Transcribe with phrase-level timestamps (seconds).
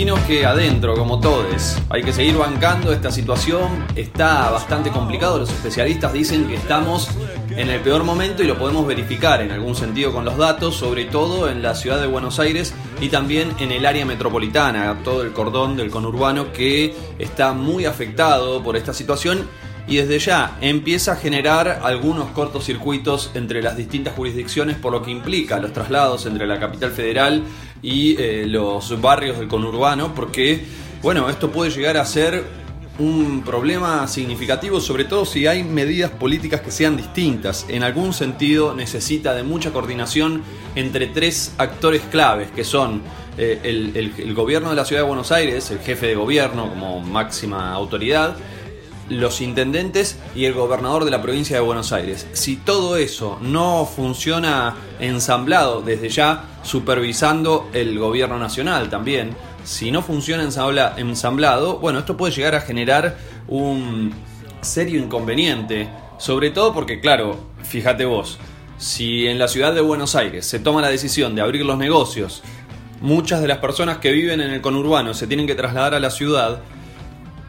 [0.00, 3.84] imagino que adentro, como todos, hay que seguir bancando esta situación.
[3.96, 5.40] Está bastante complicado.
[5.40, 7.08] Los especialistas dicen que estamos
[7.50, 11.06] en el peor momento y lo podemos verificar en algún sentido con los datos, sobre
[11.06, 15.32] todo en la ciudad de Buenos Aires y también en el área metropolitana, todo el
[15.32, 19.48] cordón del conurbano que está muy afectado por esta situación
[19.88, 25.10] y desde ya empieza a generar algunos cortocircuitos entre las distintas jurisdicciones por lo que
[25.10, 27.42] implica los traslados entre la capital federal
[27.82, 30.62] y eh, los barrios del conurbano porque
[31.02, 32.44] bueno esto puede llegar a ser
[32.98, 37.64] un problema significativo sobre todo si hay medidas políticas que sean distintas.
[37.68, 40.42] En algún sentido necesita de mucha coordinación
[40.74, 43.02] entre tres actores claves que son
[43.38, 47.72] eh, el gobierno de la ciudad de Buenos Aires el jefe de gobierno como máxima
[47.72, 48.36] autoridad
[49.08, 52.26] los intendentes y el gobernador de la provincia de Buenos Aires.
[52.32, 59.34] Si todo eso no funciona ensamblado desde ya, supervisando el gobierno nacional también,
[59.64, 60.42] si no funciona
[60.96, 64.12] ensamblado, bueno, esto puede llegar a generar un
[64.60, 65.88] serio inconveniente,
[66.18, 68.38] sobre todo porque, claro, fíjate vos,
[68.78, 72.42] si en la ciudad de Buenos Aires se toma la decisión de abrir los negocios,
[73.00, 76.10] muchas de las personas que viven en el conurbano se tienen que trasladar a la
[76.10, 76.60] ciudad,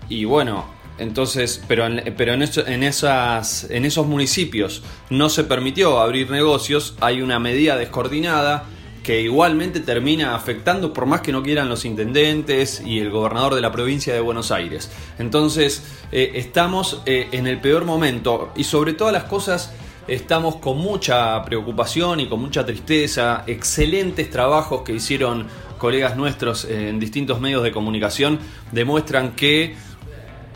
[0.10, 0.66] y bueno,
[1.00, 6.96] entonces, pero en, pero en, en, esas, en esos municipios no se permitió abrir negocios,
[7.02, 8.66] hay una medida descoordinada
[9.04, 13.62] que igualmente termina afectando por más que no quieran los intendentes y el gobernador de
[13.62, 14.92] la provincia de Buenos Aires.
[15.18, 19.74] Entonces, eh, estamos eh, en el peor momento y sobre todas las cosas
[20.08, 23.44] estamos con mucha preocupación y con mucha tristeza.
[23.48, 28.40] Excelentes trabajos que hicieron colegas nuestros en distintos medios de comunicación
[28.72, 29.76] demuestran que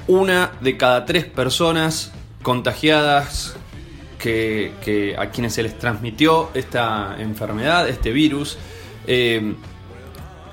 [0.08, 3.56] una de cada tres personas contagiadas
[4.18, 8.58] que, a quienes se les transmitió esta enfermedad, este virus,
[9.06, 9.54] eh,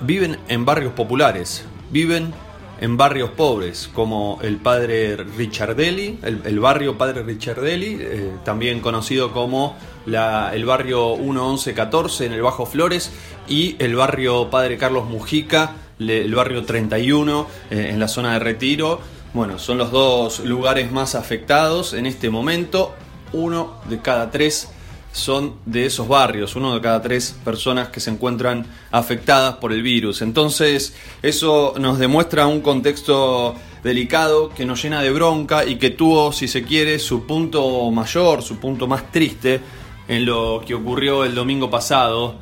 [0.01, 2.33] viven en barrios populares, viven
[2.81, 9.77] en barrios pobres, como el padre Richardelli, el, barrio Padre Richardelli, eh, también conocido como
[10.07, 13.11] el barrio 1114 en el Bajo Flores,
[13.47, 18.99] y el barrio Padre Carlos Mujica, el barrio 31 eh, en la zona de Retiro,
[19.33, 22.93] bueno, son los dos lugares más afectados en este momento.
[23.33, 24.69] Uno de cada tres
[25.13, 29.81] son de esos barrios, uno de cada tres personas que se encuentran afectadas por el
[29.81, 30.21] virus.
[30.21, 36.31] Entonces, eso nos demuestra un contexto delicado que nos llena de bronca y que tuvo,
[36.31, 39.59] si se quiere, su punto mayor, su punto más triste
[40.07, 42.35] en lo que ocurrió el domingo pasado,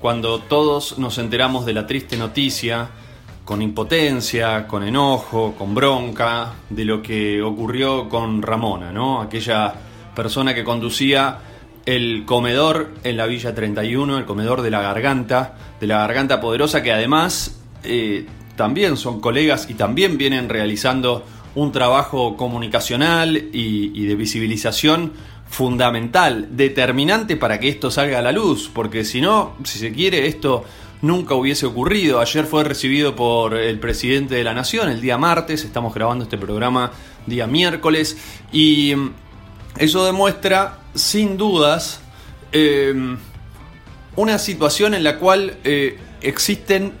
[0.00, 2.90] cuando todos nos enteramos de la triste noticia
[3.52, 9.20] con impotencia, con enojo, con bronca de lo que ocurrió con Ramona, ¿no?
[9.20, 9.74] Aquella
[10.16, 11.36] persona que conducía
[11.84, 16.82] el comedor en la Villa 31, el comedor de la garganta, de la garganta poderosa,
[16.82, 18.24] que además eh,
[18.56, 21.22] también son colegas y también vienen realizando
[21.54, 25.12] un trabajo comunicacional y de visibilización
[25.46, 30.26] fundamental, determinante para que esto salga a la luz, porque si no, si se quiere,
[30.26, 30.64] esto
[31.02, 32.20] nunca hubiese ocurrido.
[32.20, 36.38] Ayer fue recibido por el presidente de la Nación el día martes, estamos grabando este
[36.38, 36.92] programa
[37.26, 38.16] día miércoles,
[38.50, 39.10] y mm,
[39.78, 42.00] eso demuestra, sin dudas,
[42.52, 43.18] em,
[44.16, 46.92] una situación en la cual eh, existen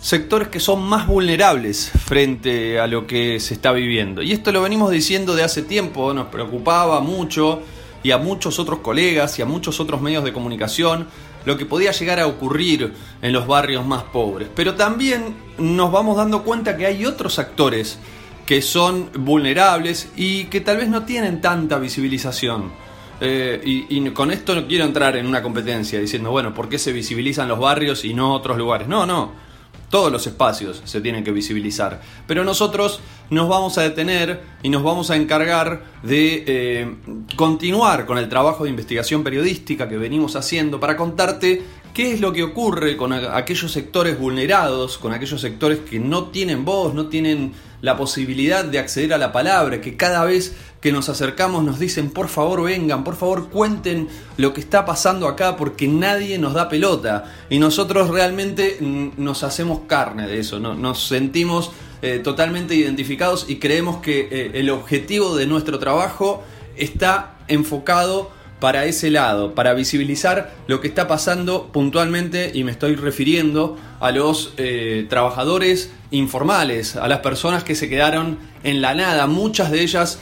[0.00, 4.22] sectores que son más vulnerables frente a lo que se está viviendo.
[4.22, 7.60] Y esto lo venimos diciendo de hace tiempo, nos preocupaba mucho
[8.02, 11.08] y a muchos otros colegas y a muchos otros medios de comunicación
[11.44, 12.92] lo que podía llegar a ocurrir
[13.22, 14.48] en los barrios más pobres.
[14.54, 17.98] Pero también nos vamos dando cuenta que hay otros actores
[18.46, 22.72] que son vulnerables y que tal vez no tienen tanta visibilización.
[23.20, 26.78] Eh, y, y, con esto no quiero entrar en una competencia diciendo, bueno, ¿por qué
[26.78, 28.88] se visibilizan los barrios y no otros lugares?
[28.88, 29.49] No, no.
[29.90, 32.00] Todos los espacios se tienen que visibilizar.
[32.26, 36.94] Pero nosotros nos vamos a detener y nos vamos a encargar de eh,
[37.36, 42.32] continuar con el trabajo de investigación periodística que venimos haciendo para contarte qué es lo
[42.32, 47.52] que ocurre con aquellos sectores vulnerados, con aquellos sectores que no tienen voz, no tienen
[47.82, 52.10] la posibilidad de acceder a la palabra, que cada vez que nos acercamos nos dicen,
[52.10, 56.68] por favor vengan, por favor cuenten lo que está pasando acá porque nadie nos da
[56.68, 57.32] pelota.
[57.50, 61.70] Y nosotros realmente nos hacemos carne de eso, nos sentimos
[62.02, 66.42] eh, totalmente identificados y creemos que eh, el objetivo de nuestro trabajo
[66.76, 68.30] está enfocado
[68.60, 74.12] para ese lado, para visibilizar lo que está pasando puntualmente y me estoy refiriendo a
[74.12, 79.80] los eh, trabajadores informales, a las personas que se quedaron en la nada, muchas de
[79.80, 80.20] ellas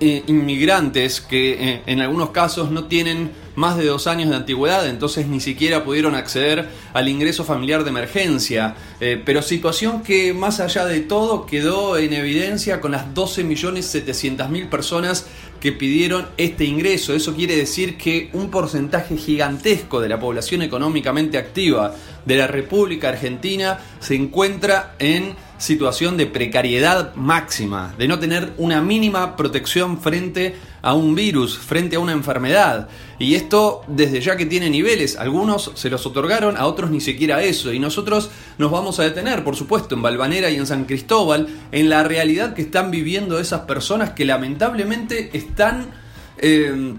[0.00, 4.88] eh, inmigrantes que eh, en algunos casos no tienen más de dos años de antigüedad,
[4.88, 8.76] entonces ni siquiera pudieron acceder al ingreso familiar de emergencia.
[9.00, 15.26] Eh, pero situación que más allá de todo quedó en evidencia con las 12.700.000 personas
[15.60, 17.14] que pidieron este ingreso.
[17.14, 21.94] Eso quiere decir que un porcentaje gigantesco de la población económicamente activa
[22.24, 28.80] de la República Argentina se encuentra en situación de precariedad máxima, de no tener una
[28.80, 32.88] mínima protección frente a un virus, frente a una enfermedad.
[33.18, 37.42] Y esto desde ya que tiene niveles, algunos se los otorgaron, a otros ni siquiera
[37.42, 37.72] eso.
[37.72, 41.88] Y nosotros nos vamos a detener, por supuesto, en Valvanera y en San Cristóbal, en
[41.88, 45.86] la realidad que están viviendo esas personas que lamentablemente están
[46.38, 46.94] eh,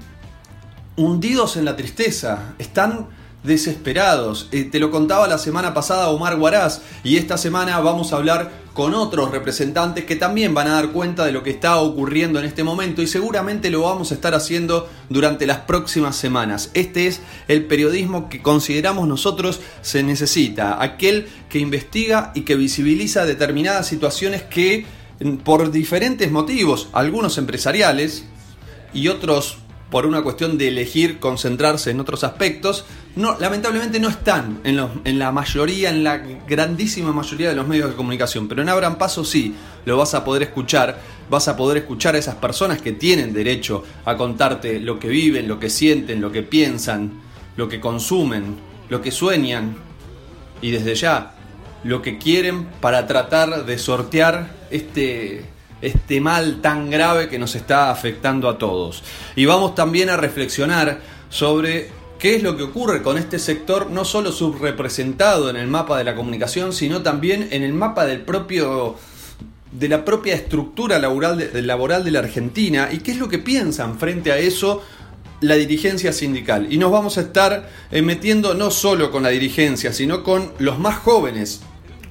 [0.96, 3.08] hundidos en la tristeza, están
[3.44, 4.50] desesperados.
[4.52, 8.52] Eh, te lo contaba la semana pasada Omar Guaraz y esta semana vamos a hablar
[8.80, 12.46] con otros representantes que también van a dar cuenta de lo que está ocurriendo en
[12.46, 16.72] este momento y seguramente lo vamos a estar haciendo durante las próximas semanas.
[16.74, 23.26] Este es el periodismo que consideramos nosotros se necesita, aquel que investiga y que visibiliza
[23.26, 24.86] determinadas situaciones que
[25.44, 28.24] por diferentes motivos, algunos empresariales
[28.94, 29.58] y otros
[29.92, 32.86] por una cuestión de elegir concentrarse en otros aspectos,
[33.19, 37.95] no, lamentablemente no están en, la mayoría, en la grandísima mayoría de los medios de
[37.95, 40.98] comunicación, pero en Abran Paso sí, lo vas a poder escuchar,
[41.30, 45.50] vas a poder escuchar a esas personas que tienen derecho a contarte lo que viven,
[45.50, 47.12] lo que sienten, lo que piensan,
[47.57, 48.56] lo que consumen,
[48.88, 49.75] lo que sueñan
[50.62, 51.36] y desde ya
[51.83, 55.45] lo que quieren para tratar de sortear este
[55.81, 59.01] este mal tan grave que nos está afectando a todos.
[59.36, 61.00] Y vamos también a reflexionar
[61.30, 65.98] sobre qué es lo que ocurre con este sector, no solo subrepresentado en el mapa
[65.98, 68.98] de la comunicación, sino también en el mapa del propio
[69.71, 73.38] de la propia estructura laboral de, laboral de la Argentina y qué es lo que
[73.38, 74.83] piensan frente a eso
[75.42, 76.68] la dirigencia sindical.
[76.74, 80.80] Y nos vamos a estar eh, metiendo no solo con la dirigencia, sino con los
[80.80, 81.62] más jóvenes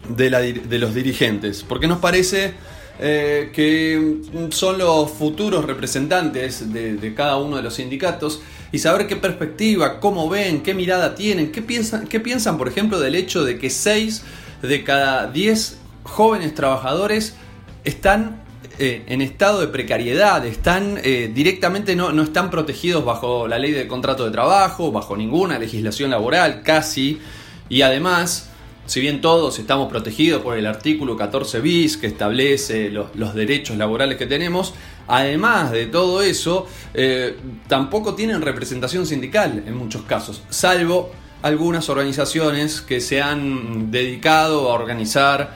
[0.08, 2.54] de, de los dirigentes, porque nos parece
[3.00, 8.40] eh, que son los futuros representantes de, cada uno de los sindicatos
[8.72, 12.98] y saber qué perspectiva, cómo ven, qué mirada tienen, qué piensan, qué piensan por ejemplo,
[12.98, 14.24] del hecho de que 6
[14.62, 17.34] de cada 10 jóvenes trabajadores
[17.84, 18.42] están
[18.80, 23.70] eh, en estado de precariedad, están eh, directamente no, no están protegidos bajo la ley
[23.72, 27.20] de contrato de trabajo, bajo ninguna legislación laboral, casi,
[27.68, 28.48] y además
[28.88, 34.16] si bien todos estamos protegidos por el artículo 14 bis que establece los, derechos laborales
[34.16, 34.72] que tenemos,
[35.06, 37.36] además de todo eso, eh,
[37.68, 41.12] tampoco tienen representación sindical en muchos casos, salvo
[41.42, 45.54] algunas organizaciones que se han dedicado a organizar,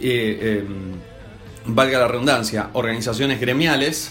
[0.00, 4.10] eh, em, valga la redundancia, organizaciones gremiales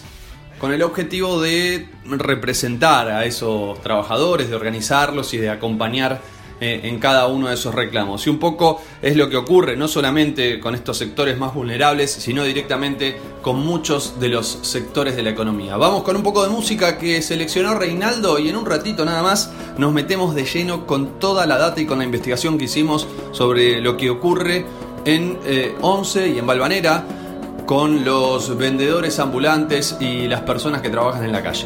[0.59, 6.21] con el objetivo de representar a esos trabajadores, de organizarlos y de acompañar
[6.63, 8.27] eh, en cada uno de esos reclamos.
[8.27, 12.43] Y un poco es lo que ocurre no solamente con estos sectores más vulnerables, sino
[12.43, 15.75] directamente con muchos de los sectores de la economía.
[15.77, 19.51] Vamos con un poco de música que seleccionó Reinaldo y en un ratito nada más
[19.79, 23.81] nos metemos de lleno con toda la data y con la investigación que hicimos sobre
[23.81, 24.63] lo que ocurre
[25.05, 27.03] en eh, Once y en Valvanera
[27.65, 31.65] con los vendedores ambulantes y las personas que trabajan en la calle.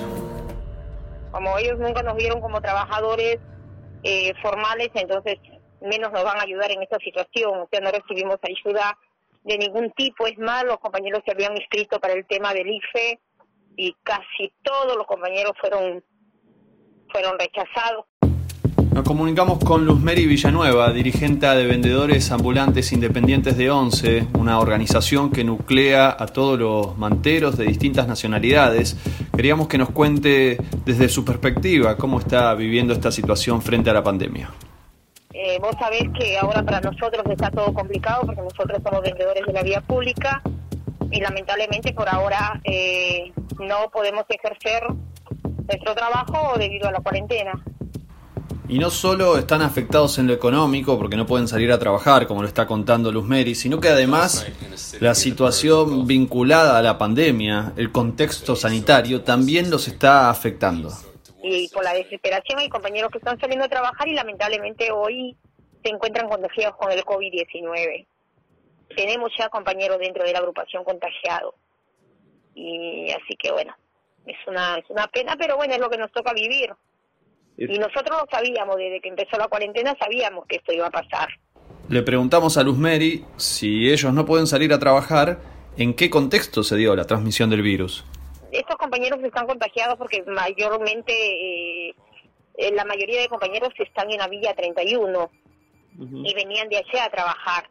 [1.31, 3.39] Como ellos nunca nos vieron como trabajadores
[4.05, 5.39] eh, formales, entonces
[5.81, 7.59] menos nos van a ayudar en esta situación.
[7.59, 8.97] O sea, no recibimos ayuda
[9.43, 10.27] de ningún tipo.
[10.27, 13.19] Es más, los compañeros se habían inscrito para el tema del IFE
[13.77, 16.03] y casi todos los compañeros fueron,
[17.11, 18.05] fueron rechazados.
[18.93, 25.31] Nos comunicamos con Luz Mary Villanueva, dirigente de vendedores ambulantes independientes de ONCE, una organización
[25.31, 28.97] que nuclea a todos los manteros de distintas nacionalidades.
[29.35, 34.03] Queríamos que nos cuente desde su perspectiva cómo está viviendo esta situación frente a la
[34.03, 34.49] pandemia.
[35.33, 39.53] Eh, vos sabés que ahora para nosotros está todo complicado porque nosotros somos vendedores de
[39.53, 40.41] la vía pública
[41.11, 44.83] y lamentablemente por ahora eh, no podemos ejercer
[45.67, 47.61] nuestro trabajo debido a la cuarentena.
[48.67, 52.41] Y no solo están afectados en lo económico porque no pueden salir a trabajar, como
[52.41, 54.47] lo está contando Luz Mary, sino que además
[54.99, 60.89] la situación vinculada a la pandemia, el contexto sanitario, también los está afectando.
[61.43, 65.37] Y por la desesperación hay compañeros que están saliendo a trabajar y lamentablemente hoy
[65.83, 68.07] se encuentran contagiados con el COVID-19.
[68.95, 71.53] Tenemos ya compañeros dentro de la agrupación contagiados.
[72.55, 73.75] Y así que bueno,
[74.25, 76.73] es una, es una pena, pero bueno, es lo que nos toca vivir.
[77.57, 81.29] Y nosotros lo sabíamos, desde que empezó la cuarentena sabíamos que esto iba a pasar.
[81.87, 85.39] Le preguntamos a Luz Mary si ellos no pueden salir a trabajar,
[85.77, 88.03] ¿en qué contexto se dio la transmisión del virus?
[88.51, 91.95] Estos compañeros están contagiados porque mayormente eh,
[92.73, 95.29] la mayoría de compañeros están en la Villa 31
[95.97, 97.69] y venían de allá a trabajar.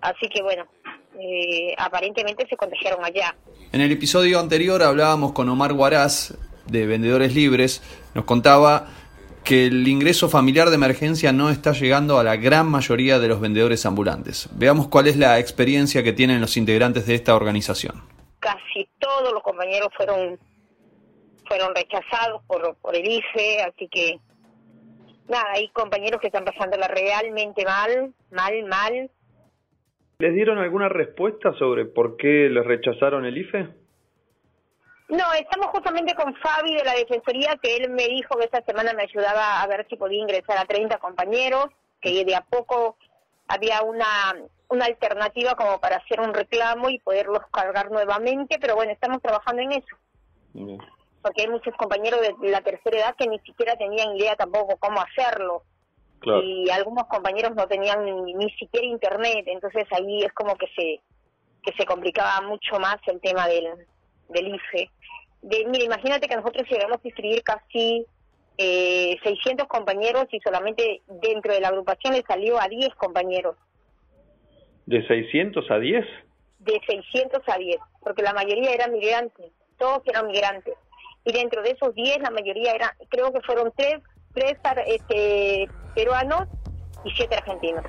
[0.00, 0.66] Así que bueno,
[1.18, 3.34] eh, aparentemente se contagiaron allá.
[3.72, 6.34] En el episodio anterior hablábamos con Omar Guaraz
[6.66, 7.82] de Vendedores Libres,
[8.14, 8.88] nos contaba
[9.44, 13.40] que el ingreso familiar de emergencia no está llegando a la gran mayoría de los
[13.40, 14.48] vendedores ambulantes.
[14.54, 18.02] Veamos cuál es la experiencia que tienen los integrantes de esta organización.
[18.38, 20.38] Casi todos los compañeros fueron
[21.46, 24.18] fueron rechazados por, por el IFE, así que
[25.28, 29.10] nada, hay compañeros que están pasándola realmente mal, mal, mal.
[30.18, 33.68] ¿Les dieron alguna respuesta sobre por qué les rechazaron el IFE?
[35.08, 38.92] No, estamos justamente con Fabi de la Defensoría, que él me dijo que esta semana
[38.94, 41.66] me ayudaba a ver si podía ingresar a 30 compañeros,
[42.00, 42.96] que de a poco
[43.48, 44.34] había una,
[44.68, 49.62] una alternativa como para hacer un reclamo y poderlos cargar nuevamente, pero bueno, estamos trabajando
[49.62, 49.96] en eso.
[51.22, 55.00] Porque hay muchos compañeros de la tercera edad que ni siquiera tenían idea tampoco cómo
[55.00, 55.62] hacerlo.
[56.24, 61.00] Y algunos compañeros no tenían ni, ni siquiera internet, entonces ahí es como que se
[61.64, 63.68] que se complicaba mucho más el tema del,
[64.32, 64.90] del IFE.
[65.42, 68.06] De, mira, imagínate que nosotros llegamos a inscribir casi
[68.58, 73.56] eh, 600 compañeros y solamente dentro de la agrupación le salió a 10 compañeros.
[74.86, 76.04] ¿De 600 a 10?
[76.60, 80.74] De 600 a 10, porque la mayoría eran migrantes, todos eran migrantes.
[81.24, 84.00] Y dentro de esos 10, la mayoría eran, creo que fueron 3,
[84.34, 86.48] tres, este, peruanos
[87.04, 87.84] y 7 argentinos.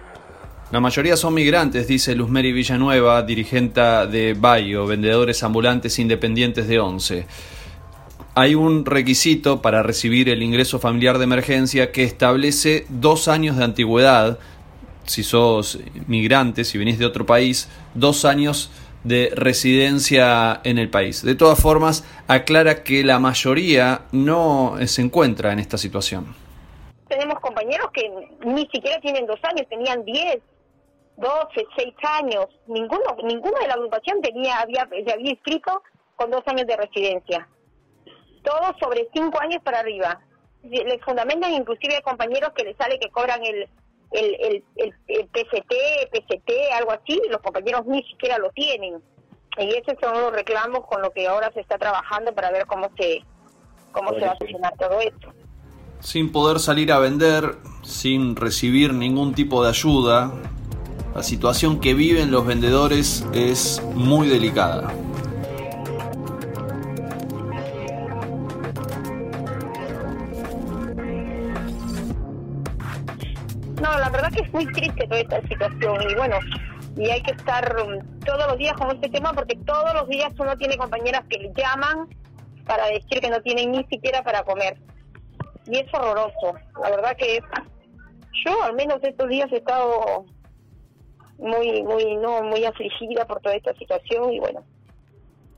[0.74, 7.28] La mayoría son migrantes, dice Luzmeri Villanueva, dirigenta de Bayo, vendedores ambulantes independientes de ONCE.
[8.34, 13.66] Hay un requisito para recibir el ingreso familiar de emergencia que establece dos años de
[13.66, 14.40] antigüedad,
[15.06, 15.78] si sos
[16.08, 18.72] migrante, si venís de otro país, dos años
[19.04, 21.22] de residencia en el país.
[21.22, 26.36] De todas formas, aclara que la mayoría no se encuentra en esta situación.
[27.08, 28.10] Tenemos compañeros que
[28.44, 30.40] ni siquiera tienen dos años, tenían diez,
[31.18, 35.84] 12, 6 años, ninguno, ninguno de la agrupación tenía, había, se había inscrito
[36.16, 37.48] con dos años de residencia.
[38.44, 40.20] Todos sobre cinco años para arriba.
[40.64, 43.68] Les fundamentan inclusive a compañeros que les sale que cobran el,
[44.12, 45.74] el, el, el, PCT,
[46.12, 49.02] PCT, algo así, y los compañeros ni siquiera lo tienen.
[49.58, 52.90] Y esos son los reclamos con lo que ahora se está trabajando para ver cómo
[52.98, 53.24] se,
[53.92, 55.34] cómo se va a solucionar todo esto.
[56.00, 60.32] Sin poder salir a vender, sin recibir ningún tipo de ayuda,
[61.16, 64.92] la situación que viven los vendedores es muy delicada.
[73.80, 76.38] No, la verdad que es muy triste toda esta situación y bueno,
[76.96, 80.34] y hay que estar um, todos los días con este tema porque todos los días
[80.40, 82.08] uno tiene compañeras que llaman
[82.66, 84.78] para decir que no tienen ni siquiera para comer.
[85.68, 86.56] Y es horroroso.
[86.82, 87.40] La verdad que
[88.46, 90.26] yo al menos estos días he estado
[91.38, 94.64] muy muy no muy afligida por toda esta situación y bueno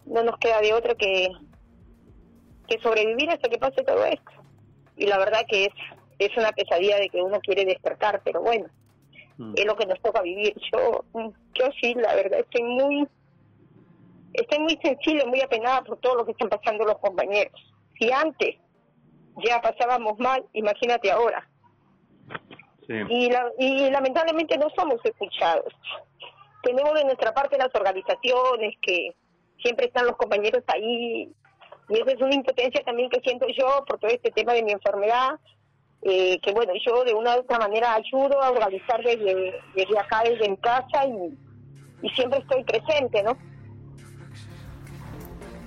[0.06, 1.30] no nos queda de otra que
[2.68, 4.32] que sobrevivir hasta que pase todo esto.
[4.98, 5.74] Y la verdad que es
[6.18, 8.68] es una pesadilla de que uno quiere despertar pero bueno
[9.38, 9.54] mm.
[9.56, 10.56] es lo que nos toca vivir.
[10.74, 11.04] Yo
[11.54, 13.08] yo sí la verdad estoy muy
[14.34, 17.54] estoy muy sensible muy apenada por todo lo que están pasando los compañeros.
[18.00, 18.56] Si antes
[19.46, 21.48] ya pasábamos mal imagínate ahora
[22.88, 25.74] y, y lamentablemente no somos escuchados.
[26.64, 29.16] Tenemos de nuestra parte las organizaciones que
[29.62, 31.30] siempre están los compañeros ahí
[31.90, 34.72] y esa es una impotencia también que siento yo por todo este tema de mi
[34.72, 35.40] enfermedad,
[36.02, 40.24] eh, que bueno, yo de una u otra manera ayudo a organizar desde, desde acá,
[40.24, 43.38] desde mi casa y, y siempre estoy presente, ¿no?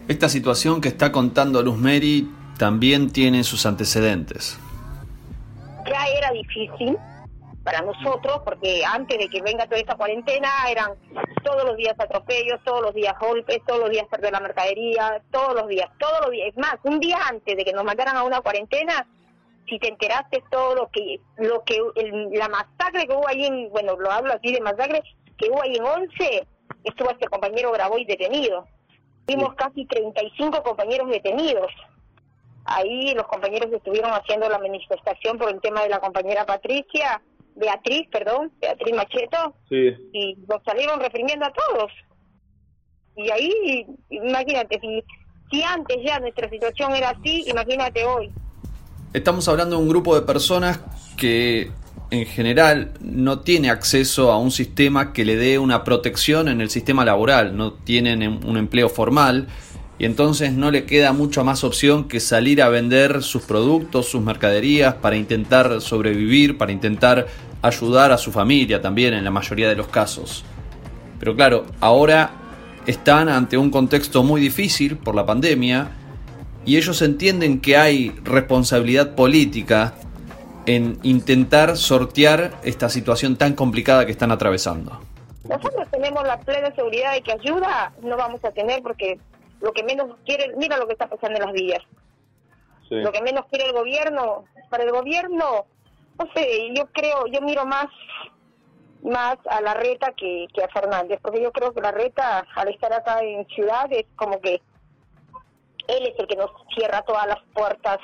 [0.08, 4.58] Esta situación que está contando Luz Mary también tiene sus antecedentes
[6.28, 6.96] era difícil
[7.64, 10.92] para nosotros, porque antes de que venga toda esta cuarentena eran
[11.44, 15.54] todos los días atropellos, todos los días golpes, todos los días perder la mercadería, todos
[15.54, 16.48] los días, todos los días.
[16.48, 19.06] Es más, un día antes de que nos mandaran a una cuarentena,
[19.68, 21.76] si te enteraste todo lo que, lo que,
[22.32, 25.02] la masacre que hubo ahí en, bueno, lo hablo así de masacre,
[25.36, 26.46] que hubo ahí en 11,
[26.84, 28.66] estuvo este compañero grabó y detenido.
[29.26, 31.70] Vimos casi 35 compañeros detenidos.
[32.70, 37.20] Ahí los compañeros estuvieron haciendo la manifestación por el tema de la compañera Patricia,
[37.56, 41.90] Beatriz, perdón, Beatriz Macheto, y nos salieron reprimiendo a todos.
[43.16, 45.02] Y ahí, imagínate, si,
[45.50, 48.30] si antes ya nuestra situación era así, imagínate hoy.
[49.14, 50.80] Estamos hablando de un grupo de personas
[51.16, 51.70] que
[52.10, 56.70] en general no tiene acceso a un sistema que le dé una protección en el
[56.70, 59.48] sistema laboral, no tienen un empleo formal
[59.98, 64.22] y entonces no le queda mucha más opción que salir a vender sus productos, sus
[64.22, 67.26] mercaderías para intentar sobrevivir, para intentar
[67.62, 70.44] ayudar a su familia también en la mayoría de los casos.
[71.18, 72.30] Pero claro, ahora
[72.86, 75.90] están ante un contexto muy difícil por la pandemia
[76.64, 79.94] y ellos entienden que hay responsabilidad política
[80.66, 85.00] en intentar sortear esta situación tan complicada que están atravesando.
[85.48, 89.18] Nosotros tenemos la plena seguridad de que ayuda no vamos a tener porque
[89.60, 91.82] lo que menos quiere, mira lo que está pasando en las vías.
[92.90, 95.66] Lo que menos quiere el gobierno, para el gobierno,
[96.18, 97.86] no sé, yo creo, yo miro más
[99.02, 102.68] más a la reta que, que a Fernández, porque yo creo que la reta, al
[102.68, 104.60] estar acá en ciudad, es como que
[105.86, 107.98] él es el que nos cierra todas las puertas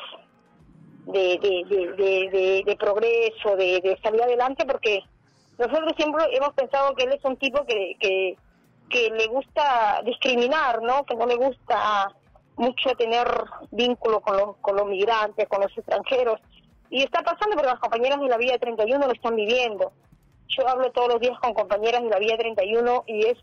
[1.06, 5.02] de, de, de, progreso, de, de salir adelante, porque
[5.58, 8.37] nosotros siempre hemos pensado que él es un tipo que, que,
[8.94, 11.04] que le gusta discriminar, ¿no?
[11.04, 12.14] Que no le gusta
[12.54, 13.26] mucho tener
[13.72, 16.40] vínculo con los, con los migrantes, con los extranjeros.
[16.90, 19.90] Y está pasando porque las compañeras de la Vía 31 lo están viviendo.
[20.46, 23.38] Yo hablo todos los días con compañeras de la Vía 31 y es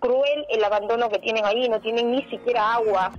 [0.00, 3.12] cruel el abandono que tienen ahí, no tienen ni siquiera agua.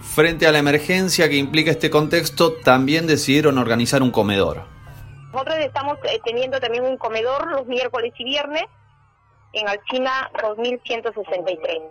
[0.00, 4.64] Frente a la emergencia que implica este contexto, también decidieron organizar un comedor.
[5.32, 8.64] Nosotros estamos eh, teniendo también un comedor los miércoles y viernes
[9.52, 11.82] en Alcina 2163.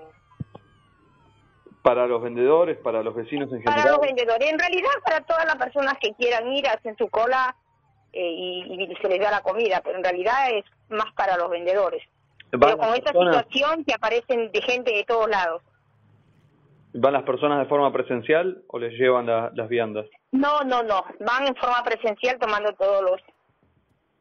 [1.81, 3.75] Para los vendedores, para los vecinos en general.
[3.75, 7.55] Para los vendedores, en realidad para todas las personas que quieran ir, hacen su cola
[8.11, 12.03] eh, y, se les da la comida, pero en realidad es más para los vendedores.
[12.51, 15.61] Pero con esta situación que aparecen de gente de todos lados.
[16.93, 20.07] ¿Van las personas de forma presencial o les llevan las viandas?
[20.31, 21.03] No, no, no.
[21.19, 23.21] Van en forma presencial tomando todos los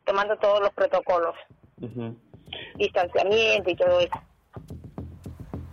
[0.04, 1.34] tomando todos los protocolos
[2.76, 4.20] distanciamiento y todo eso.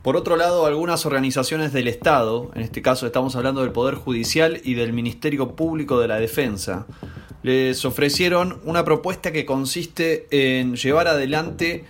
[0.04, 4.60] Por otro lado, algunas organizaciones del Estado, en este caso estamos hablando del Poder Judicial
[4.64, 6.88] y del Ministerio Público de la Defensa,
[7.42, 11.86] les ofrecieron una propuesta que consiste en llevar adelante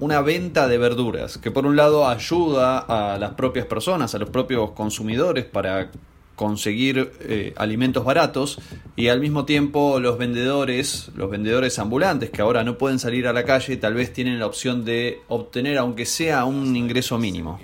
[0.00, 4.28] una venta de verduras, que por un lado ayuda a las propias personas, a los
[4.28, 5.90] propios consumidores para
[6.36, 8.60] conseguir eh, alimentos baratos
[8.94, 13.32] y al mismo tiempo los vendedores, los vendedores ambulantes que ahora no pueden salir a
[13.32, 17.58] la calle, tal vez tienen la opción de obtener aunque sea un ingreso mínimo.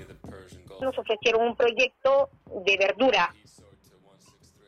[0.81, 2.31] Nos ofrecieron un proyecto
[2.65, 3.33] de verdura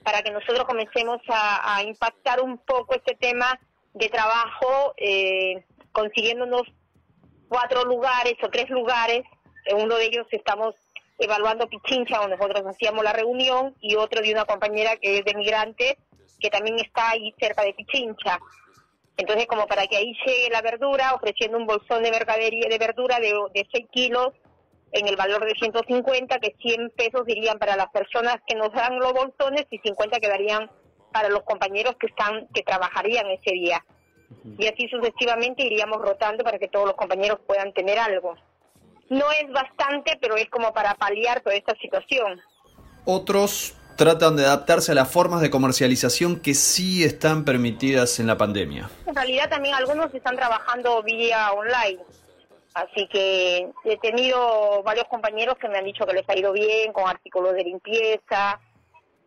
[0.05, 3.59] para que nosotros comencemos a, impactar un poco este tema
[3.95, 6.63] de trabajo, eh, consiguiéndonos
[7.49, 9.23] cuatro lugares o tres lugares.
[9.65, 10.75] En uno de ellos estamos
[11.19, 15.35] evaluando Pichincha, donde nosotros hacíamos la reunión, y otro de una compañera que es de
[15.35, 15.99] migrante,
[16.41, 18.39] que también está ahí cerca de Pichincha.
[19.17, 23.21] Entonces, como para que ahí llegue la verdura, ofreciendo un bolsón de mercadería de verdura
[23.21, 24.33] de, de 6 kilos
[24.93, 28.99] en el valor de 150, que 100 pesos irían para las personas que nos dan
[28.99, 30.71] los bolsones y 50 quedarían
[31.13, 33.85] para los compañeros que están que trabajarían ese día.
[34.59, 38.35] Y así sucesivamente iríamos rotando para que todos los compañeros puedan tener algo.
[39.11, 42.41] No es bastante, pero es como para paliar toda esta situación.
[43.05, 48.37] Otros tratan de adaptarse a las formas de comercialización que sí están permitidas en la
[48.37, 48.89] pandemia.
[49.07, 52.01] En realidad también algunos están trabajando vía online.
[52.75, 56.93] Así que he tenido varios compañeros que me han dicho que les ha ido bien
[56.93, 58.59] con artículos de limpieza.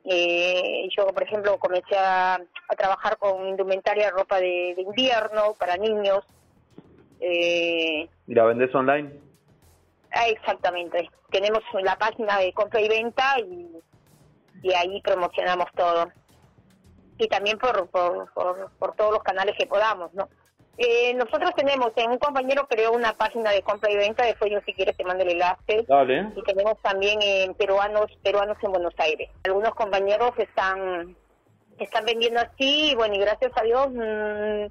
[0.04, 2.42] Eh, yo, por ejemplo, comencé a,
[2.78, 6.26] trabajar con indumentaria, ropa de, invierno para niños.
[7.22, 9.27] Eh, ¿Y la vendes online?
[10.12, 11.10] Ah, exactamente.
[11.30, 13.70] Tenemos la página de compra y venta y,
[14.64, 16.08] y ahí promocionamos todo.
[17.18, 20.30] Y también por, por, por, todos los canales que podamos, ¿no?
[20.78, 24.60] Eh, nosotros tenemos, en un compañero creó una página de compra y venta, después yo
[24.64, 25.86] si quieres te mando el enlace.
[26.36, 29.32] Y tenemos también en peruanos peruanos en Buenos Aires.
[29.44, 31.16] Algunos compañeros están
[31.80, 34.66] están vendiendo así y bueno, y gracias a Dios mmm,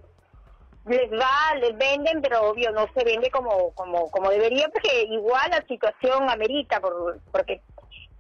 [0.87, 5.51] les va, les venden, pero obvio no se vende como como como debería, porque igual
[5.51, 7.61] la situación amerita, por, porque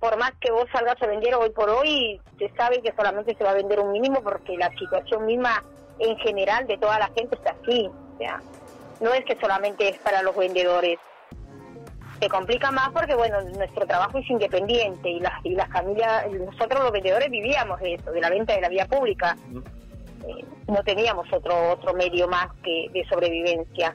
[0.00, 3.44] por más que vos salgas a vender hoy por hoy, se sabe que solamente se
[3.44, 5.62] va a vender un mínimo porque la situación misma
[5.98, 7.88] en general de toda la gente está así.
[8.14, 8.40] O sea,
[9.00, 10.98] no es que solamente es para los vendedores.
[12.20, 16.82] Se complica más porque, bueno, nuestro trabajo es independiente y las, y las familias, nosotros
[16.82, 19.36] los vendedores vivíamos de eso, de la venta de la vía pública
[20.68, 23.94] no teníamos otro, otro medio más que de sobrevivencia.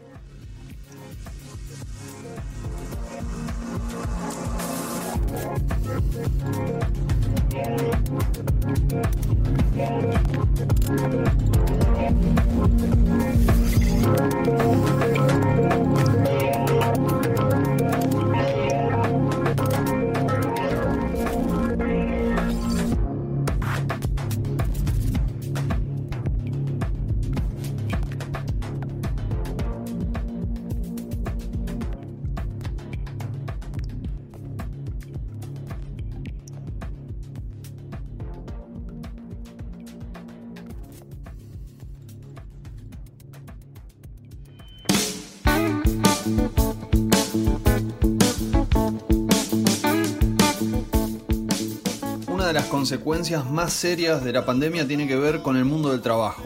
[52.92, 56.44] Consecuencias más serias de la pandemia tiene que ver con el mundo del trabajo.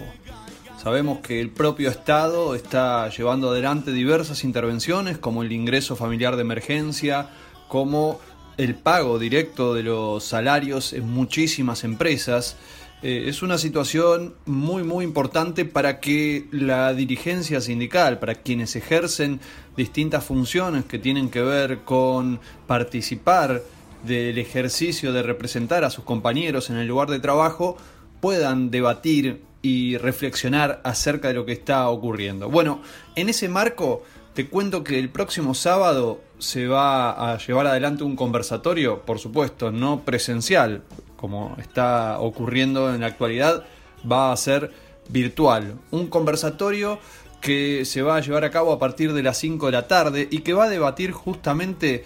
[0.77, 6.43] Sabemos que el propio Estado está llevando adelante diversas intervenciones como el ingreso familiar de
[6.43, 7.29] emergencia,
[7.67, 8.19] como
[8.57, 12.57] el pago directo de los salarios en muchísimas empresas.
[13.01, 19.39] Eh, es una situación muy muy importante para que la dirigencia sindical, para quienes ejercen
[19.75, 23.63] distintas funciones que tienen que ver con participar
[24.05, 27.77] del ejercicio de representar a sus compañeros en el lugar de trabajo,
[28.21, 32.49] puedan debatir y reflexionar acerca de lo que está ocurriendo.
[32.49, 32.81] Bueno,
[33.15, 38.15] en ese marco te cuento que el próximo sábado se va a llevar adelante un
[38.15, 40.83] conversatorio, por supuesto, no presencial,
[41.15, 43.63] como está ocurriendo en la actualidad,
[44.09, 44.71] va a ser
[45.09, 45.75] virtual.
[45.91, 46.99] Un conversatorio
[47.45, 50.27] que se va a llevar a cabo a partir de las 5 de la tarde
[50.31, 52.03] y que va a debatir justamente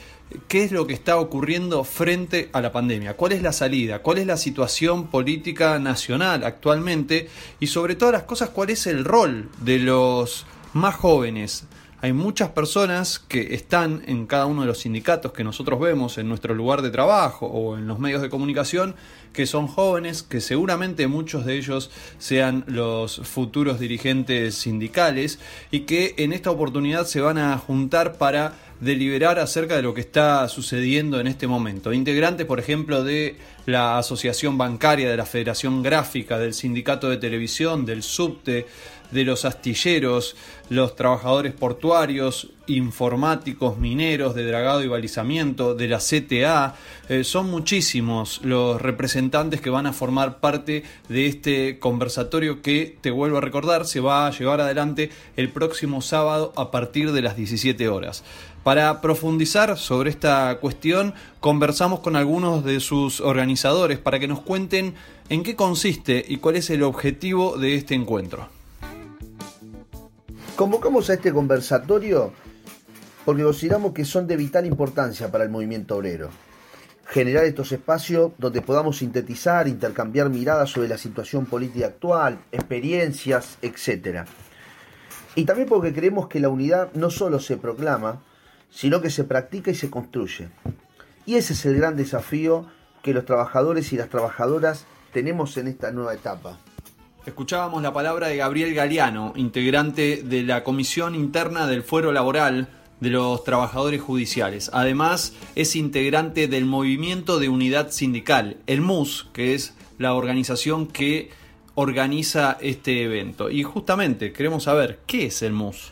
[0.49, 4.17] qué es lo que está ocurriendo frente a la pandemia, cuál es la salida, cuál
[4.17, 9.47] es la situación política nacional actualmente y sobre todas las cosas cuál es el rol
[9.61, 11.63] de los más jóvenes
[12.01, 16.29] hay muchas personas que están en cada uno de los sindicatos que nosotros vemos en
[16.29, 18.95] nuestro lugar de trabajo o en los medios de comunicación
[19.33, 25.39] que son jóvenes, que seguramente muchos de ellos sean los futuros dirigentes sindicales
[25.71, 30.01] y que en esta oportunidad se van a juntar para deliberar acerca de lo que
[30.01, 31.91] está sucediendo en este momento.
[31.91, 33.35] Integrantes, por ejemplo, de
[33.65, 38.67] la Asociación Bancaria, de la Federación Gráfica, del Sindicato de Televisión, del Subte,
[39.11, 40.35] de los astilleros,
[40.69, 46.75] los trabajadores portuarios, informáticos, mineros, de dragado y balizamiento, de la CTA.
[47.09, 53.11] Eh, son muchísimos los representantes que van a formar parte de este conversatorio que, te
[53.11, 57.35] vuelvo a recordar, se va a llevar adelante el próximo sábado a partir de las
[57.35, 58.23] 17 horas.
[58.63, 64.95] Para profundizar sobre esta cuestión, conversamos con algunos de sus organizadores para que nos cuenten
[65.29, 68.58] en qué consiste y cuál es el objetivo de este encuentro.
[70.59, 72.33] Convocamos a este conversatorio
[73.23, 76.31] porque consideramos que son de vital importancia para el movimiento obrero.
[77.05, 84.25] Generar estos espacios donde podamos sintetizar, intercambiar miradas sobre la situación política actual, experiencias, etc.
[85.33, 88.21] Y también porque creemos que la unidad no solo se proclama,
[88.69, 90.49] sino que se practica y se construye.
[91.25, 92.65] Y ese es el gran desafío
[93.01, 96.59] que los trabajadores y las trabajadoras tenemos en esta nueva etapa.
[97.25, 102.69] Escuchábamos la palabra de Gabriel Galeano, integrante de la Comisión Interna del Fuero Laboral
[103.01, 104.71] de los Trabajadores Judiciales.
[104.71, 111.29] Además, es integrante del Movimiento de Unidad Sindical, el MUS, que es la organización que
[111.75, 113.51] organiza este evento.
[113.51, 115.91] Y justamente queremos saber, ¿qué es el MUS?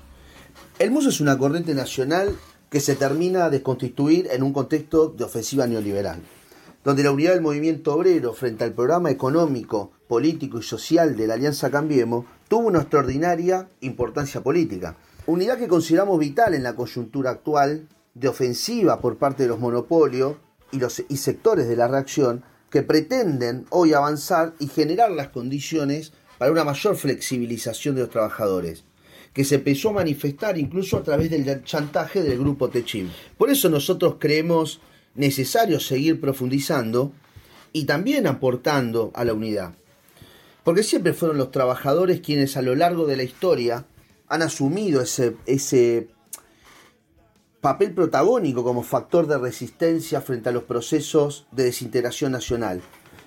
[0.79, 2.37] El MUS es una corriente nacional
[2.69, 6.21] que se termina de constituir en un contexto de ofensiva neoliberal
[6.87, 11.33] donde la unidad del movimiento obrero frente al programa económico, político y social de la
[11.33, 14.95] Alianza Cambiemos tuvo una extraordinaria importancia política.
[15.25, 20.37] Unidad que consideramos vital en la coyuntura actual de ofensiva por parte de los monopolios
[20.71, 26.13] y, los, y sectores de la reacción que pretenden hoy avanzar y generar las condiciones
[26.37, 28.85] para una mayor flexibilización de los trabajadores
[29.33, 33.09] que se empezó a manifestar incluso a través del chantaje del grupo Techim.
[33.37, 34.79] Por eso nosotros creemos
[35.17, 37.11] necesario seguir profundizando
[37.73, 39.73] y también aportando a la unidad.
[40.63, 43.85] Porque siempre fueron los trabajadores quienes a lo largo de la historia
[44.27, 46.09] han asumido ese, ese
[47.61, 52.81] papel protagónico como factor de resistencia frente a los procesos de desintegración nacional.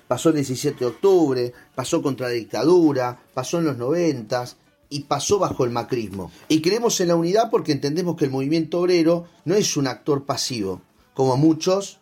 [0.07, 4.45] Pasó el 17 de octubre, pasó contra la dictadura, pasó en los 90
[4.89, 6.31] y pasó bajo el macrismo.
[6.47, 10.25] Y creemos en la unidad porque entendemos que el movimiento obrero no es un actor
[10.25, 10.81] pasivo,
[11.13, 11.99] como muchos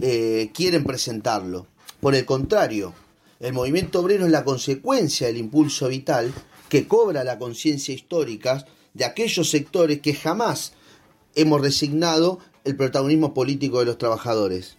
[0.00, 1.66] eh, quieren presentarlo.
[2.00, 2.94] Por el contrario,
[3.40, 6.32] el movimiento obrero es la consecuencia del impulso vital
[6.68, 10.74] que cobra la conciencia histórica de aquellos sectores que jamás
[11.34, 14.76] hemos resignado el protagonismo político de los trabajadores.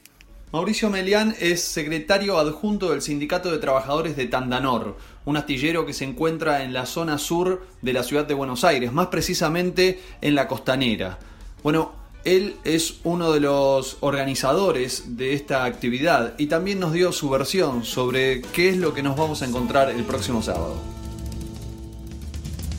[0.52, 6.06] Mauricio Melián es secretario adjunto del Sindicato de Trabajadores de Tandanor, un astillero que se
[6.06, 10.47] encuentra en la zona sur de la ciudad de Buenos Aires, más precisamente en la
[10.47, 11.17] costanera.
[11.63, 17.30] Bueno, él es uno de los organizadores de esta actividad y también nos dio su
[17.30, 20.76] versión sobre qué es lo que nos vamos a encontrar el próximo sábado.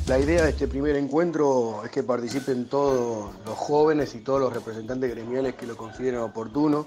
[0.07, 4.53] La idea de este primer encuentro es que participen todos los jóvenes y todos los
[4.53, 6.87] representantes gremiales que lo consideren oportuno,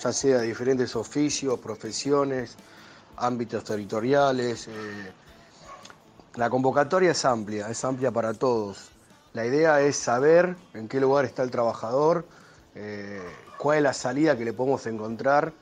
[0.00, 2.56] ya sea de diferentes oficios, profesiones,
[3.16, 4.68] ámbitos territoriales.
[4.68, 5.12] Eh,
[6.36, 8.91] la convocatoria es amplia, es amplia para todos.
[9.32, 12.26] La idea es saber en qué lugar está el trabajador,
[12.74, 13.22] eh,
[13.56, 15.54] cuál es la salida que le podemos encontrar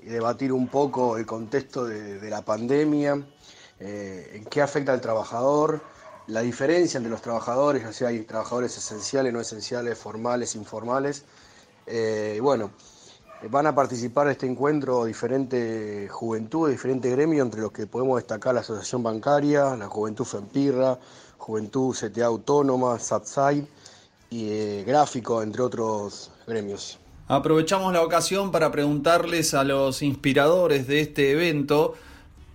[0.00, 3.20] debatir un poco el contexto de, la pandemia,
[3.80, 5.80] eh, en qué afecta al trabajador,
[6.28, 11.24] la diferencia entre los trabajadores, ya sea hay trabajadores esenciales, no esenciales, formales, informales.
[11.86, 12.70] Eh, bueno,
[13.50, 18.54] van a participar en este encuentro diferentes juventudes, diferentes gremios, entre los que podemos destacar
[18.54, 20.98] la Asociación Bancaria, la Juventud Fempirra,
[21.38, 23.66] Juventud CTA Autónoma, SATSAI
[24.30, 26.98] y eh, Gráfico, entre otros gremios.
[27.28, 31.94] Aprovechamos la ocasión para preguntarles a los inspiradores de este evento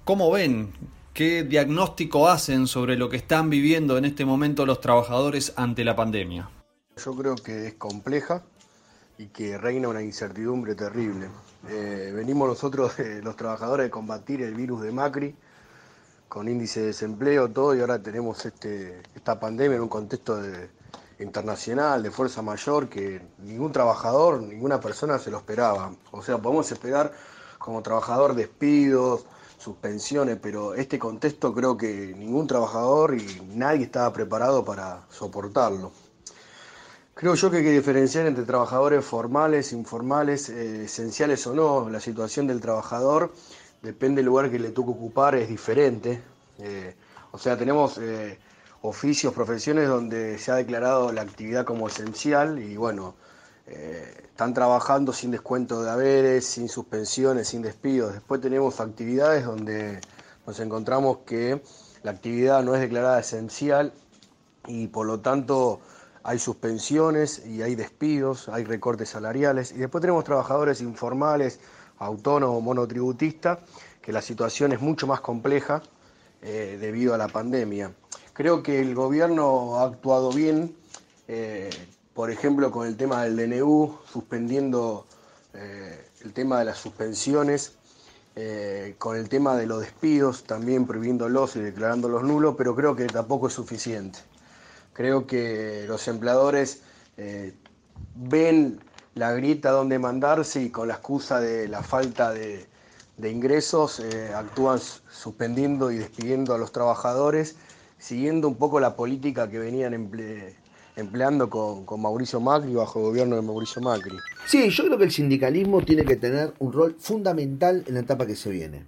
[0.06, 0.72] cómo ven,
[1.14, 5.96] qué diagnóstico hacen sobre lo que están viviendo en este momento los trabajadores ante la
[5.96, 6.50] pandemia.
[7.04, 8.44] Yo creo que es compleja
[9.18, 11.28] y que reina una incertidumbre terrible.
[11.70, 15.36] Eh, venimos nosotros, los trabajadores, de combatir el virus de Macri
[16.32, 20.40] con índice de desempleo, todo, y ahora tenemos este, esta pandemia en un contexto
[21.20, 25.94] internacional, de fuerza mayor, que ningún trabajador, ninguna persona se lo esperaba.
[26.12, 27.12] O sea, podemos esperar
[27.58, 29.26] como trabajador despidos,
[29.58, 35.92] suspensiones, pero este contexto creo que ningún trabajador y nadie estaba preparado para soportarlo.
[37.14, 41.90] Creo yo que hay que diferenciar entre trabajadores formales, informales, eh, esenciales o no.
[41.90, 43.34] La situación del trabajador,
[43.82, 46.22] depende del lugar que le toque ocupar, es diferente.
[46.60, 46.96] Eh,
[47.32, 48.38] o sea, tenemos eh,
[48.82, 53.16] oficios, profesiones donde se ha declarado la actividad como esencial y bueno,
[53.68, 58.14] eh, están trabajando sin descuento de haberes, sin suspensiones, sin despidos.
[58.14, 60.02] Después tenemos actividades donde
[60.46, 61.62] nos encontramos que
[62.04, 63.94] la actividad no es declarada esencial
[64.68, 65.80] y por lo tanto
[66.24, 69.72] hay suspensiones y hay despidos, hay recortes salariales.
[69.72, 71.60] Y después tenemos trabajadores informales,
[72.02, 73.60] autónomos, monotributistas,
[74.02, 75.84] que la situación es mucho más compleja
[76.42, 77.94] eh, debido a la pandemia.
[78.34, 80.76] Creo que el gobierno ha actuado bien,
[81.28, 81.70] eh,
[82.16, 85.06] por ejemplo, con el tema del DNU, suspendiendo
[85.54, 87.78] eh, el tema de las suspensiones,
[88.98, 93.48] con el tema de los despidos, también prohibiéndolos y declarándolos nulos, pero creo que tampoco
[93.48, 94.20] es suficiente.
[94.94, 96.82] Creo que los empleadores
[98.16, 98.80] ven
[99.16, 102.66] la grieta donde mandarse y con la excusa de la falta de,
[103.18, 104.02] de ingresos
[104.36, 107.56] actúan suspendiendo y despidiendo a los trabajadores
[108.02, 109.94] siguiendo un poco la política que venían
[110.96, 114.18] empleando con, Mauricio Macri, bajo el gobierno de Mauricio Macri.
[114.48, 118.26] Sí, yo creo que el sindicalismo tiene que tener un rol fundamental en la etapa
[118.26, 118.88] que se viene.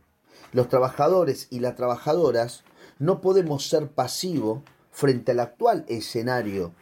[0.52, 2.64] Los trabajadores y las trabajadoras
[2.98, 6.74] no podemos ser pasivos frente al actual escenario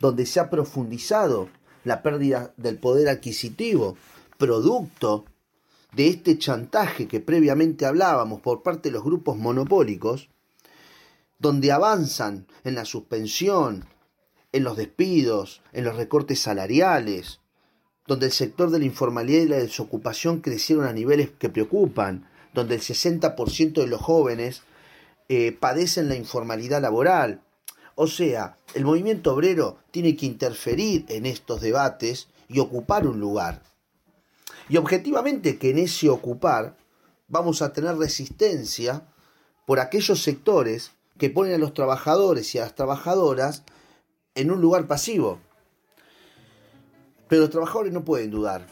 [0.00, 1.48] donde se ha profundizado
[1.86, 3.96] la pérdida del poder adquisitivo,
[4.38, 5.24] producto
[5.94, 10.28] de este chantaje que previamente hablábamos por parte de los grupos monopólicos,
[11.38, 13.84] donde avanzan en la suspensión,
[14.50, 17.38] en los despidos, en los recortes salariales,
[18.08, 22.74] donde el sector de la informalidad y la desocupación crecieron a niveles que preocupan, donde
[22.74, 24.62] el 60% de los jóvenes
[25.28, 27.42] eh, padecen la informalidad laboral.
[27.96, 33.62] O sea, el movimiento obrero tiene que interferir en estos debates y ocupar un lugar.
[34.68, 36.76] Y objetivamente que en ese ocupar
[37.26, 39.08] vamos a tener resistencia
[39.64, 43.64] por aquellos sectores que ponen a los trabajadores y a las trabajadoras
[44.34, 45.40] en un lugar pasivo.
[47.28, 48.66] Pero los trabajadores no pueden dudar,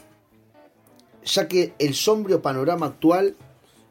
[1.25, 3.37] ya que el sombrío panorama actual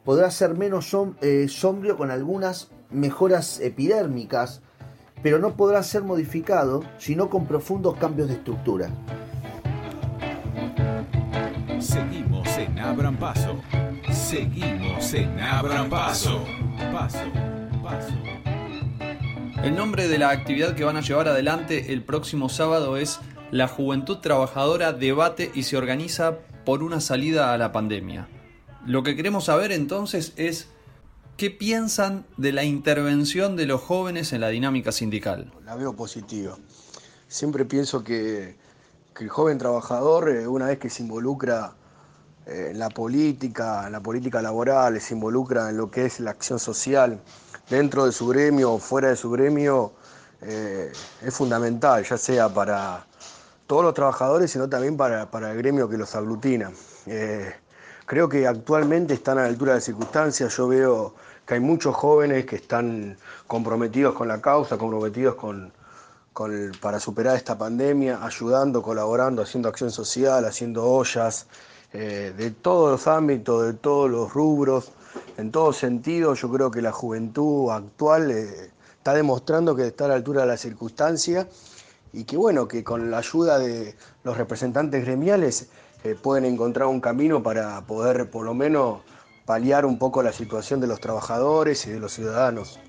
[0.05, 4.61] podrá ser menos eh, sombrío con algunas mejoras epidérmicas,
[5.23, 8.89] pero no podrá ser modificado sino con profundos cambios de estructura.
[11.79, 13.59] Seguimos en Abran Paso.
[14.11, 16.43] Seguimos en Abran Paso.
[16.91, 17.23] Paso,
[17.81, 18.13] paso.
[19.63, 23.69] El nombre de la actividad que van a llevar adelante el próximo sábado es La
[23.69, 28.27] Juventud Trabajadora debate y se organiza por una salida a la pandemia.
[28.85, 30.72] Lo que queremos saber entonces es
[31.37, 35.51] qué piensan de la intervención de los jóvenes en la dinámica sindical.
[35.65, 36.57] La veo positiva.
[37.27, 38.55] Siempre pienso que,
[39.19, 41.75] el joven trabajador, eh, una vez que se involucra
[42.45, 46.31] eh, en la política, en la política laboral, se involucra en lo que es la
[46.31, 47.21] acción social,
[47.69, 49.93] dentro de su gremio o fuera de su gremio
[50.41, 50.91] eh,
[51.21, 53.07] es fundamental, ya sea para
[53.65, 56.71] todos los trabajadores, sino también para, el gremio que los aglutina.
[58.05, 61.13] Creo que actualmente están a la altura de circunstancias, yo veo
[61.45, 65.71] que hay muchos jóvenes que están comprometidos con la causa, comprometidos con,
[66.81, 71.47] para superar esta pandemia, ayudando, colaborando, haciendo acción social, haciendo ollas,
[71.91, 74.91] eh, de todos los ámbitos, de todos los rubros.
[75.37, 80.09] En todo sentido, yo creo que la juventud actual eh, está demostrando que está a
[80.09, 81.47] la altura de la circunstancia
[82.13, 85.67] y que bueno, que con la ayuda de los representantes gremiales
[86.03, 89.01] eh, pueden encontrar un camino para poder por lo menos
[89.45, 92.79] paliar un poco la situación de los trabajadores y de los ciudadanos.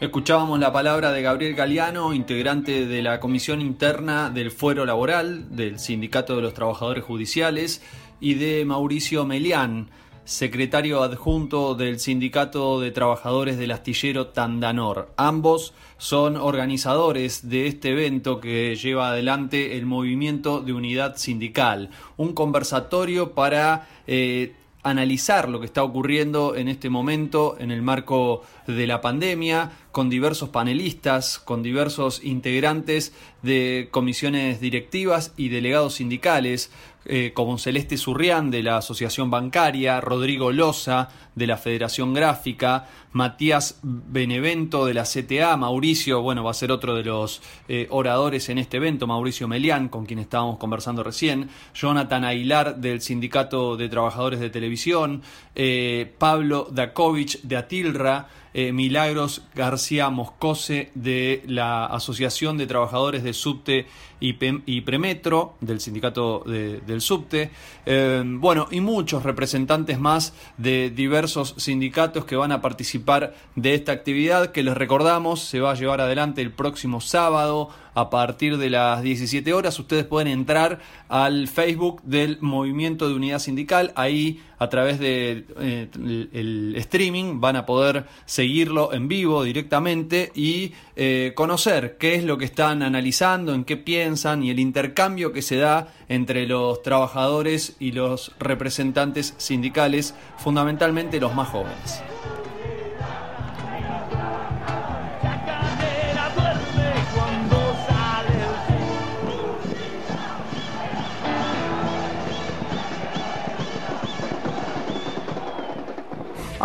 [0.00, 5.78] Escuchábamos la palabra de Gabriel Galeano, integrante de la Comisión Interna del Fuero Laboral del
[5.78, 7.80] Sindicato de los Trabajadores Judiciales,
[8.20, 9.90] y de Mauricio Melián,
[10.24, 15.12] secretario adjunto del Sindicato de Trabajadores del Astillero Tandanor.
[15.16, 22.32] Ambos son organizadores de este evento que lleva adelante el Movimiento de Unidad Sindical, un
[22.32, 28.86] conversatorio para eh, analizar lo que está ocurriendo en este momento en el marco de
[28.86, 36.70] la pandemia, con diversos panelistas, con diversos integrantes de comisiones directivas y delegados sindicales,
[37.06, 43.78] eh, como Celeste Surrián de la Asociación Bancaria, Rodrigo Loza de la Federación Gráfica, Matías
[43.82, 48.58] Benevento de la CTA, Mauricio, bueno, va a ser otro de los eh, oradores en
[48.58, 54.40] este evento, Mauricio Melián, con quien estábamos conversando recién, Jonathan Aguilar del Sindicato de Trabajadores
[54.40, 55.22] de Televisión,
[55.54, 63.32] eh, Pablo Dakovich de Atilra, eh, Milagros García Moscose de la Asociación de Trabajadores de
[63.32, 63.86] Subte
[64.20, 67.50] y, Premetro, del sindicato del Subte,
[67.84, 73.92] eh, bueno, y muchos representantes más de diversos sindicatos que van a participar de esta
[73.92, 78.70] actividad que les recordamos se va a llevar adelante el próximo sábado a partir de
[78.70, 79.78] las 17 horas.
[79.78, 83.92] Ustedes pueden entrar al Facebook del Movimiento de Unidad Sindical.
[83.94, 85.88] Ahí, a través del de,
[86.32, 88.06] eh, streaming, van a poder
[88.44, 93.78] seguirlo en vivo directamente y eh, conocer qué es lo que están analizando, en qué
[93.78, 101.20] piensan y el intercambio que se da entre los trabajadores y los representantes sindicales, fundamentalmente
[101.20, 102.02] los más jóvenes.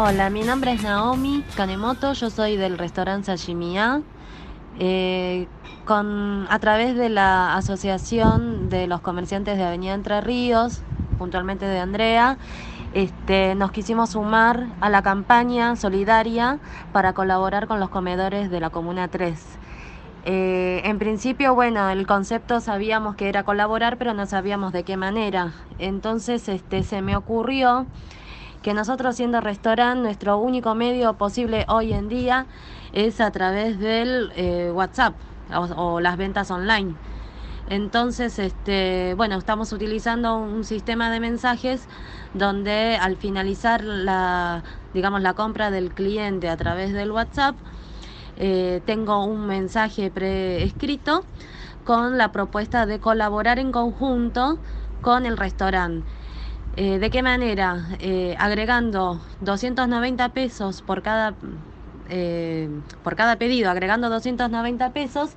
[0.02, 4.02] Hola, mi nombre es Naomi Kanemoto, yo soy del restaurante Sashimiya.
[4.80, 5.46] Eh,
[5.84, 10.84] con, a través de la Asociación de los Comerciantes de Avenida Entre Ríos,
[11.18, 12.38] puntualmente de Andrea,
[12.94, 16.60] este, nos quisimos sumar a la campaña solidaria
[16.94, 19.38] para colaborar con los comedores de la Comuna 3.
[20.24, 24.96] Eh, en principio, bueno, el concepto sabíamos que era colaborar, pero no sabíamos de qué
[24.96, 25.52] manera.
[25.78, 27.86] Entonces, este, se me ocurrió
[28.62, 32.46] que nosotros siendo restaurante, nuestro único medio posible hoy en día
[32.94, 35.16] es a través del eh, WhatsApp
[35.76, 36.96] o, las ventas online.
[37.70, 41.88] Entonces, este, bueno, estamos utilizando un sistema de mensajes
[42.34, 47.56] donde al finalizar la, digamos, la compra del cliente a través del WhatsApp,
[48.38, 51.24] eh, tengo un mensaje preescrito
[51.84, 54.58] con la propuesta de colaborar en conjunto
[55.02, 56.06] con el restaurante.
[56.76, 57.88] Eh, ¿De qué manera?
[58.00, 61.34] Eh, agregando 290 pesos por cada,
[62.10, 62.70] eh,
[63.04, 65.32] por cada pedido, agregando 290 pesos,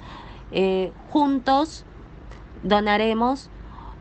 [1.10, 1.84] juntos
[2.62, 3.48] donaremos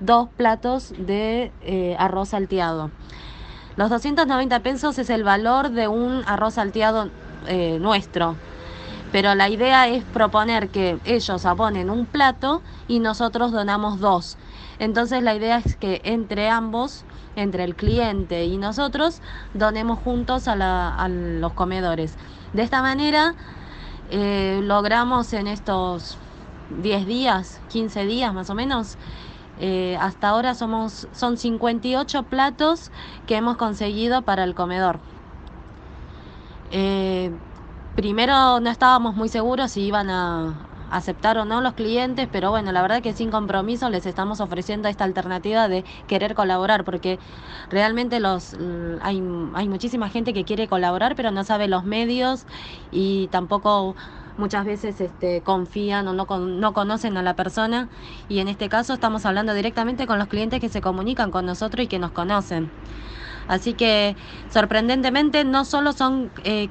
[0.02, 1.52] dos platos de
[1.98, 2.92] arroz salteado.
[3.78, 7.10] Los 290 pesos es el valor de un arroz salteado
[7.80, 8.36] nuestro.
[9.14, 14.38] Pero la idea es proponer que ellos abonen un plato y nosotros donamos dos.
[14.80, 17.06] Entonces la idea es que entre ambos
[17.36, 19.22] entre el cliente y nosotros,
[19.54, 22.16] donemos juntos a, los comedores.
[22.54, 23.36] De esta manera
[24.10, 26.18] eh, logramos en estos
[26.82, 28.98] 10 días, 15 días más o menos,
[29.60, 32.92] eh, hasta ahora somos, son 58 platos
[33.28, 35.00] que hemos conseguido para el comedor.
[36.72, 37.32] Eh,
[37.96, 40.56] primero no estábamos muy seguros si iban a,
[40.92, 44.90] aceptar o no los clientes, pero bueno, la verdad que sin compromiso les estamos ofreciendo
[44.90, 47.18] esta alternativa de querer colaborar, porque
[47.70, 48.56] realmente los
[49.02, 49.24] hay,
[49.54, 52.46] hay muchísima gente que quiere colaborar, pero no sabe los medios
[52.92, 53.96] y tampoco
[54.38, 57.90] muchas veces este, confían o no, no conocen a la persona
[58.28, 61.86] y en este caso estamos hablando directamente con los clientes que se comunican con nosotros
[61.86, 62.70] y que nos conocen.
[63.48, 64.16] Así que
[64.50, 66.70] sorprendentemente no solo son eh,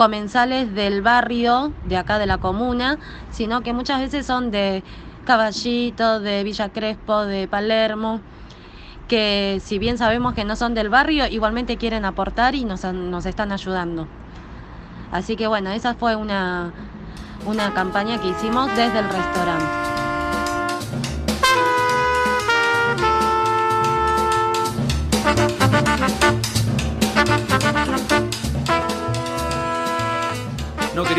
[0.00, 2.96] comensales del barrio de acá de la comuna,
[3.30, 4.82] sino que muchas veces son de
[5.26, 8.22] Caballito, de Villa Crespo, de Palermo,
[9.08, 12.82] que si bien sabemos que no son del barrio, igualmente quieren aportar y nos,
[13.26, 14.08] están ayudando.
[15.12, 16.72] Así que bueno, esa fue una,
[17.44, 19.99] una campaña que hicimos desde el restaurante.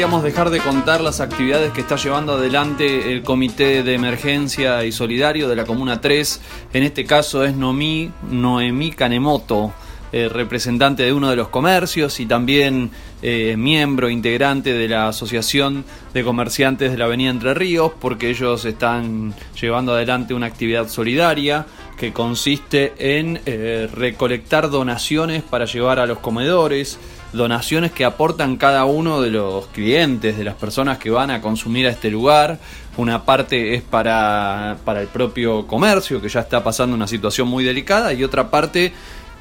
[0.01, 5.47] Dejar de contar las actividades que está llevando adelante el Comité de Emergencia y Solidario
[5.47, 6.41] de la Comuna 3.
[6.73, 9.71] En este caso es Nomi, Noemí Kanemoto,
[10.11, 12.89] eh, representante de uno de los comercios y también
[13.21, 15.85] eh, miembro integrante de la Asociación
[16.15, 21.67] de Comerciantes de la Avenida Entre Ríos, porque ellos están llevando adelante una actividad solidaria
[21.97, 26.97] que consiste en eh, recolectar donaciones para llevar a los comedores,
[27.33, 31.87] donaciones que aportan cada uno de los clientes, de las personas que van a consumir
[31.87, 32.59] a este lugar.
[32.97, 37.63] Una parte es para, para el propio comercio, que ya está pasando una situación muy
[37.63, 38.93] delicada, y otra parte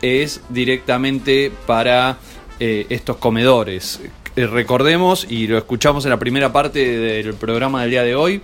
[0.03, 2.19] es directamente para
[2.59, 4.01] eh, estos comedores.
[4.37, 8.41] Eh, recordemos, y lo escuchamos en la primera parte del programa del día de hoy,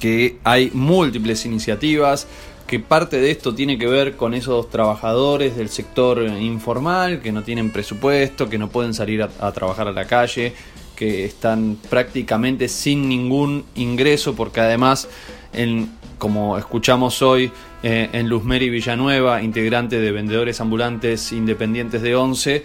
[0.00, 2.26] que hay múltiples iniciativas,
[2.66, 7.42] que parte de esto tiene que ver con esos trabajadores del sector informal que no
[7.42, 10.52] tienen presupuesto, que no pueden salir a, trabajar a la calle,
[10.96, 15.08] que están prácticamente sin ningún ingreso porque además
[15.52, 17.50] en, como escuchamos hoy
[17.82, 22.64] eh, en Luzmeri Villanueva, integrante de vendedores ambulantes independientes de 11,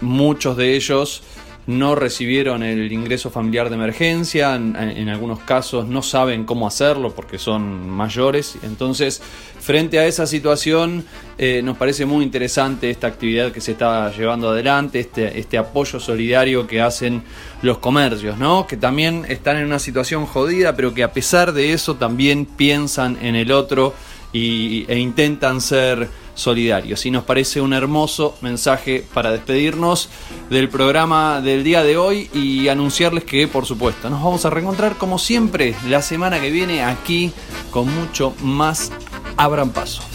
[0.00, 1.22] muchos de ellos
[1.66, 7.38] no recibieron el ingreso familiar de emergencia, en, algunos casos no saben cómo hacerlo porque
[7.38, 8.56] son mayores.
[8.62, 9.22] Entonces,
[9.60, 11.04] frente a esa situación,
[11.38, 15.98] eh, nos parece muy interesante esta actividad que se está llevando adelante, este, este apoyo
[15.98, 17.22] solidario que hacen
[17.62, 18.66] los comercios, ¿no?
[18.66, 23.18] que también están en una situación jodida, pero que a pesar de eso también piensan
[23.22, 23.94] en el otro
[24.34, 27.04] y, e intentan ser solidarios.
[27.06, 30.08] Y nos parece un hermoso mensaje para despedirnos
[30.50, 34.96] del programa del día de hoy y anunciarles que, por supuesto, nos vamos a reencontrar
[34.96, 37.32] como siempre la semana que viene aquí
[37.70, 38.92] con mucho más
[39.36, 40.13] Abran Paso.